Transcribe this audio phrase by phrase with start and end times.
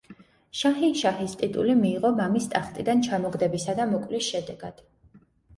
[0.59, 4.83] შაჰინშაჰის ტიტული მიიღო მამის ტახტიდან ჩამოგდებისა და მოკვლის შედეგად.